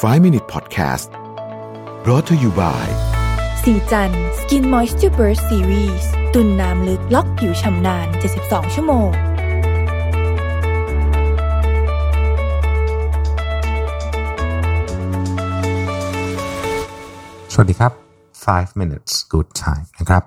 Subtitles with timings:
[0.00, 1.10] 5 Minute Podcast
[2.02, 2.86] brought to you by
[3.62, 8.06] สีจัน Skin Moisture Burst Series ตุนน้ำลึกล็อกผิวชำนาน
[8.40, 9.10] 72 ชั่วโมง
[17.52, 17.92] สวัสดีครับ
[18.36, 20.22] 5 minutes good time นะครับ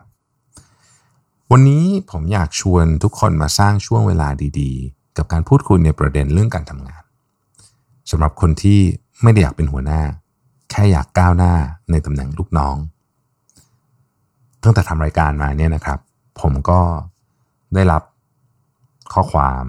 [1.52, 4.29] วันนี้ผมอยากชวนทุกคนมาสร้างช่วงเวลา
[4.59, 7.04] ดีๆ กับการพูดคุยในประเด็นเรื่องการทำงาน
[8.11, 8.82] สำหรับคนที่
[9.23, 10.02] ไม่ได้อยากเป็นหัวหน้า
[10.71, 11.54] แค่อยากก้าวหน้า
[11.92, 12.75] ในตำแหน่งลูกน้อง
[14.64, 16.00] ตั้งแต่ทำรายการมาเนี่ยนะครับ
[16.42, 16.79] ผมก็
[17.75, 18.04] ได้รับ
[19.14, 19.64] ข้อความ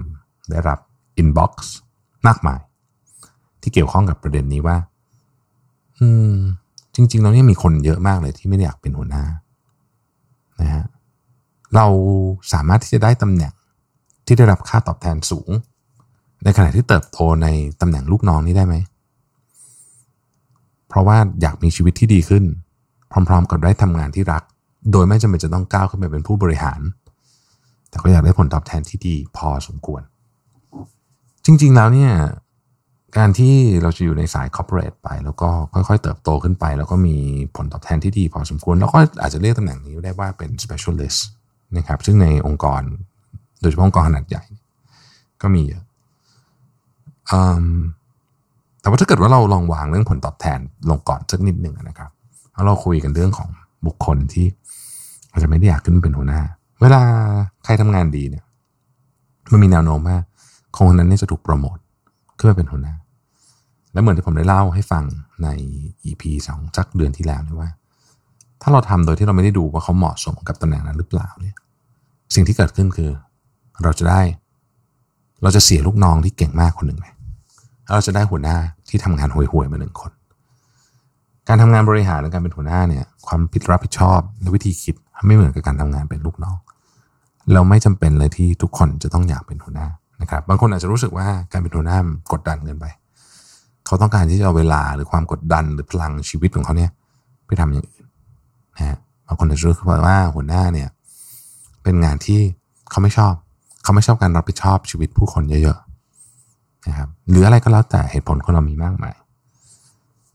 [0.51, 0.79] ได้รับ
[1.21, 1.51] inbox
[2.27, 2.59] มากมาย
[3.61, 4.77] ที่เกี่ยวข้องกับประเด็นนี้ว่า
[5.99, 6.33] อืม
[6.95, 9.25] จริงๆแล้วเนี่ยมีคนเยอะมากเลยที่ไม่ได้อยากเป็นหัวหน้า
[10.61, 10.85] นะฮะ
[11.75, 11.85] เรา
[12.53, 13.53] สามารถที่จะได้ตำแหน่ง
[14.25, 15.49] ที่ได้รับค่าตอบแทนสูง
[16.43, 17.47] ในขณะที่เติบโตใน
[17.81, 18.75] ตำแหน่งลูกน้องนี้ได้ไหม
[20.89, 22.43] เพราะว่าอยากมีชีวิตที่ดีขึ้น
[23.11, 24.43] พร้อม ๆ กับได้ทำงานที่รัก
[24.91, 26.79] โดยไม่จำเป็นจะต้องก้าวขึ้นไปเป็นผู้บริหาร
[27.89, 30.01] แต่ก็อยากได้ผลตอบแทนที่ดีพอสมควร
[31.45, 32.11] จริง ๆ แล้วเนี่ย
[33.17, 37.15] การที่เราจะอยู่ในสายคอร์เปอเรทไป แล้วก็ค่อยๆ เติบโตขึ้นไป แล้วก็มี
[37.55, 41.19] ผลตอบแทนที่ดีพอสมควร แล้วก็อาจจะเรียกตำแหน่งนี้ได้ว่าเป็น specialist
[41.77, 42.81] นะครับซึ่งในองค์กร
[43.61, 44.43] โดยเฉพาะองค์กรขนาดใหญ่
[45.41, 45.83] ก็มีเยอะ
[48.87, 52.11] แต่ว่าถ้าเกิดว่าเราลองวางเรื่องผลตอบแทนลงก่อนสักนิดหนึ่งนะครับ
[52.53, 53.49] แล้วเราคุยกันเรื่องของ
[53.85, 54.45] บุคคลที่
[55.31, 56.41] อาจจะไม่ได้อยากขึ้นเป็นหัวหน้า
[56.81, 57.01] เวลา
[57.65, 58.43] ใครทำงานดีเนี่ย
[59.51, 60.17] มันมีแนวโน้มว่า
[60.75, 61.77] คนคนนั้นเนี่ยจะถูกโปรโมท
[62.37, 62.95] ขึ้นมาเป็นหัวหน้า
[63.93, 65.03] และเหมือนที่ผมได้เล่าให้ฟัง
[65.43, 65.47] ใน
[66.05, 67.69] EP สองสักเดือนที่แล้วนี่ว่า
[68.61, 71.55] ถ้าเราทำโดยที่เราไม่ได้ดูว่าเขาเหมาะสมกับตำแหน่งนั้นหรือเปล่าเนี่ย
[72.35, 73.09] สิ่งที่เกิดขึ้นคือ
[73.83, 74.21] เราจะได้
[75.43, 77.05] เราจะเสียลูกน้องที่เก่งมากคนหนึ่งไป
[77.83, 78.57] แล้วเราจะได้หัวหน้า
[78.89, 80.11] ที่ทำงานห่วยๆมาหนึ่งคน
[81.47, 86.57] การทำงานบริหารและการเป็นหัวหน้าเนี่ย ความผิดรับผิดชอบและวิธีคิดไม่เหมือนกับการทำงานเป็นลูกน้อง
[87.53, 89.87] เราไม่จำเป็นเลยที่ทุกคนจะต้องอยากเป็นหัวหน้า
[90.21, 91.99] นะครับ บางคนอาจจะรู้สึกว่าการเป็นหัวหน้า
[92.33, 92.85] กดดันเกินไป
[93.85, 96.91] เขาต้องการที่จะเอาเวลาหรือความกดดันหรือพลังชีวิตของเขาเนี่ย
[97.45, 98.05] ไปทำอย่างอื่น
[98.75, 98.97] นะฮะ
[99.27, 100.89] บางคนอาจจะรู้สึกว่าหัวหน้าเนี่ย
[101.83, 102.39] เป็นงานที่
[102.89, 103.33] เขาไม่ชอบ
[103.83, 105.77] เขาไม่ชอบการรับผิดชอบชีวิตผู้คนเยอะ
[106.87, 109.15] นะครับหรืออะไรก็แล้วแต่เหตุผลคนเรามีมากมาย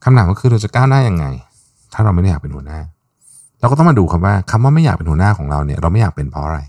[0.05, 1.25] คำถามก็คือเราจะก้าวหน้ายังไง
[1.93, 2.79] ถ้าเราไม่ได้อยากเป็นหัวหน้า
[3.61, 6.61] เราก็ต้องมาดูครับว่าคำว่าไม่อยากเป็นหัวหน้าของเราเนี่ย เราไม่อยากเป็นเพราะอะไร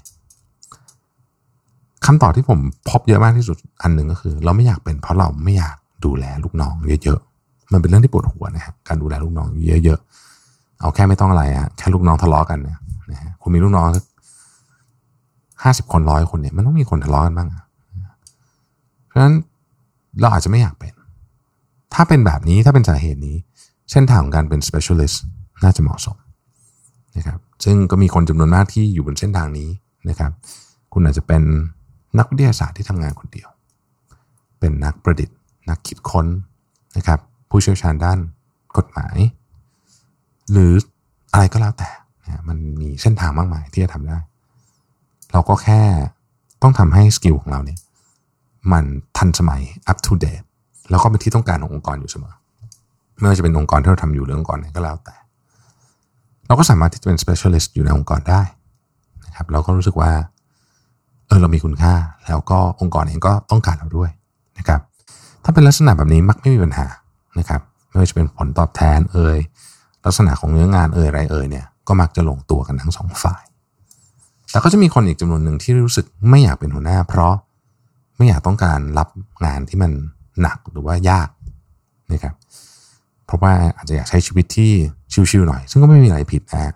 [2.06, 6.74] คำตอบที่ผมพบเยอะมากที่สุดอันหนึ่งก็คือ เราไม่อยากเป็นเพราะเราไม่อยากดูแลลูกน้อง
[7.04, 9.48] เยอะๆมันเป็นเรื่องที่ปวดหัวนะฮะการดูแลลูกน้อง
[9.84, 12.78] เยอะๆเอาแค่ไม่ต้องอะไรอะแค่ลูกน้องทะเลาะกันเนี่ย
[13.12, 13.86] นะฮะคุณมีลูกน้อง
[15.64, 17.50] ห้าสิบคนร้อยคนเนี่ยมันต้องมีคนทะเลาะกันบ้าง
[19.08, 19.34] เพราะฉะนั้น
[20.22, 20.94] เราอาจจะไม่อยากเป็น
[21.94, 23.38] ถ้าเป็นแบบนี้ถ้าเป็นสาเหตุนี้
[23.92, 25.18] เส้นทางของการเป็น specialist
[25.64, 26.18] น่าจะเหมาะสม
[27.18, 29.70] นะครับซึ่งก็มีคนจำนวนมากที่อยู่บนเส้นทางนี้
[30.10, 30.32] นะครับ
[30.94, 31.44] คุณอาจจะเป็น
[32.18, 33.50] นักวิทยาศาสตร์ที่ทำงานคนเดียว
[34.60, 35.38] เป็นนักประดิษฐ์
[35.70, 36.28] นักคิดค้น
[36.98, 37.20] นะครับ
[37.50, 38.20] ผู้เชี่ยวชาญด้าน
[38.78, 39.18] กฎหมาย
[40.52, 40.72] หรือ
[41.32, 41.90] อะไรก็แล้วแต่
[42.24, 44.18] นะมันมีเส้นทางมากมายที่จะทำได้
[45.32, 45.82] เราก็แค่
[46.62, 47.80] ต้องทำให้สกิลของเราเนี่ย
[48.72, 48.86] มัน
[49.18, 50.46] ทันสมัย up to date
[50.90, 52.34] แล้วก็เป็นที่ต้องการขององค์กรอยู่เสมอ
[53.20, 55.16] ไม่ว่าจะเป็นองค์กรที่เราทำอยู่หรือองค์กรไหนก็แล้วแต่
[56.48, 58.42] เราก็สามารถที่จะเป็น specialist อยู่ในองค์กรได้
[59.26, 60.12] นะครับเราก็รู้สึกว่า
[61.28, 61.94] เออเรามีคุณค่า
[62.26, 64.10] แล้วก็องค์กรเองก็ต้องการเราด้วย
[64.58, 64.82] นะครับ
[65.44, 66.88] ถ้าเป็นลักษณะแบบนี้มักไม่มีปัญหา
[67.40, 69.38] นะครับไม่ว่าจะเป็นผลตอบแทนเอ่ย
[70.06, 73.44] ลักษณะของเนื้องานเอ่ยอะไรเอ่ยเนี่ยก็มักจะลงตัวกันทั้งสองฝ่าย
[74.52, 77.34] แต่ก็จะมีคนอีกจำนวนหนึ่งที่รู้สึกไม่อยากเป็นหัวหน้า เพราะ
[78.18, 79.10] ไม่อยากต้องการรับ
[79.46, 79.92] งานที่มัน
[80.42, 81.30] หนักหรือว่ายาก
[82.12, 82.36] นะครับ
[83.26, 84.72] เพราะว่าอาจจะอยากใช้ชีวิตที่
[85.32, 86.74] ชิวๆหน่อย ซึ่งก็ไม่มีอะไรผิดนะ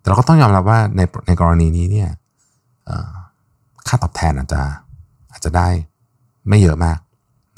[0.00, 2.08] แต่เราก็ต้องยอมรับว่าในในกรณีนี้เนี่ย
[3.88, 4.62] ค่าตอบแทนอาจจะ
[5.32, 5.68] อาจจะได้
[6.48, 6.98] ไม่เยอะมาก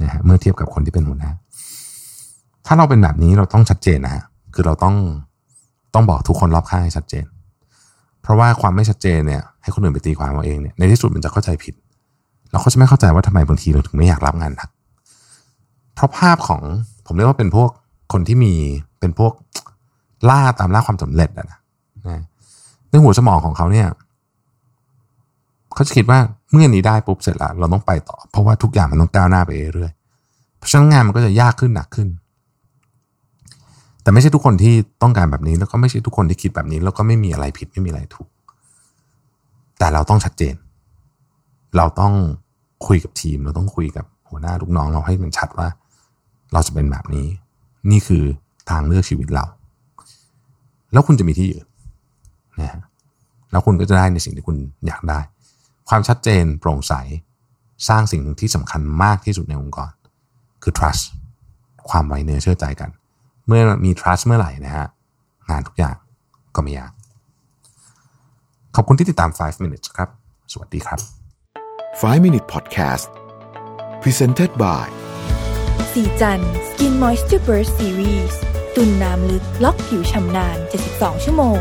[0.02, 1.32] นะฮะเมื่อเทียบกับคนที่เป็นหัวหน้า
[2.66, 4.24] ถ้าเราเป็นแบบนี้เราต้องชัดเจนนะฮะ
[4.54, 4.96] คือเราต้อง
[5.94, 7.24] ต้องบอกทุกคนรอบข้างให้ชัดเจน
[8.22, 11.74] เพราะว่าความไม่ชัดเจนเนี่ยให้คนอื่นไปตีความเอาเองเนี่ยในที่สุดมันจะเข้าใจผิด
[12.54, 14.68] เราก็จะไม่เข้าใจว่าทำไมบางทีเราถึงไม่อยากรับงานหนัก
[15.94, 16.60] เพราะภาพของ
[17.06, 17.70] ผมเรียกว่าเป็นพวก
[18.12, 18.52] คนที่มี
[19.00, 19.32] เป็นพวก
[20.30, 21.58] ล่าตามล่าความสำเร็จอะนะ
[22.90, 23.88] ในหัวสมองของเขาเนี่ย
[25.74, 26.18] เขาจะคิดว่า
[26.50, 29.92] เมื่อนี้ได้ปุ๊บเสร็จแล้วเราต้องไปต่อ เพราะว่าทุกอย่างมันต้องก้าวหน้าไปเรื่อย
[30.58, 32.08] เพราะฉะนั้นงานมันก็จะยากขึ้นหนักขึ้น
[34.02, 38.28] แต่ไม่ใช่ทุกคนที่ต้องการแบบนี้ แล้วก็ไม่ใช่ทุกคนที่คิดแบบนี้ แล้วก็ไม่มีอะไรผิดไม่มีอะไรถูก
[39.78, 40.54] แต่เราต้องชัดเจน
[41.76, 42.12] เราต้อง
[42.86, 45.68] คุยกับทีมเราต้องคุยกับหัวหน้าลูกน้องเราให้มันชัดว่า
[46.52, 47.26] เราจะเป็นแบบนี้
[47.90, 48.24] นี่คือ
[48.70, 49.44] ทางเลือกชีวิตเรา
[50.92, 51.66] แล้วคุณจะมีที่ยืน
[52.60, 52.82] นะฮะ
[53.50, 54.56] แล้วคุณก็จะได้ในสิ่งที่คุณ
[54.86, 55.20] อยากได้
[55.88, 56.94] ความชัดเจนโปร่งใส
[57.88, 59.90] สร้างสิ่งที่สำคัญมากที่สุดในองค์กร
[60.62, 61.04] คือ trust
[61.90, 62.90] ความไว้เนื้อเชื่อใจกัน
[63.46, 64.86] เมื่อมี trust เมื่อไหร่นะฮะ
[65.50, 65.96] งานทุกอย่าง
[66.54, 66.92] ก็ไม่ยาก
[68.74, 70.08] ขอบคุณที่ติดตาม 5 minutes ครับ
[70.52, 71.23] สวัสดีครับ
[72.02, 73.08] 5 Minute Podcast
[74.02, 74.86] Presented by
[75.92, 78.34] สีจัน Skin Moisture Burst Series
[78.74, 80.58] ตุ่นน้ำลึก ล็อกผิวชำนาน
[80.90, 81.58] 72 ชั่วโมง